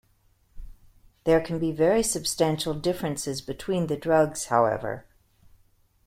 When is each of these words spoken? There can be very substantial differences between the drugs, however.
There 1.25 1.39
can 1.39 1.59
be 1.59 1.71
very 1.71 2.01
substantial 2.01 2.73
differences 2.73 3.39
between 3.39 3.85
the 3.85 3.95
drugs, 3.95 4.45
however. 4.47 5.05